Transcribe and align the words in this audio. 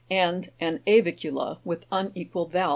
78), 0.09 0.09
and 0.09 0.49
an 0.59 0.79
a'vicula 0.87 1.59
with 1.63 1.85
unequal 1.91 2.47
valves, 2.47 2.67
(Jig. 2.69 2.69